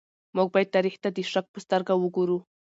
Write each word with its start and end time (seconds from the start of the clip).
موږ 0.35 0.47
بايد 0.53 0.69
تاريخ 0.75 0.95
ته 1.03 1.09
د 1.13 1.17
شک 1.31 1.45
په 1.53 1.59
سترګه 1.65 1.93
وګورو. 1.97 2.37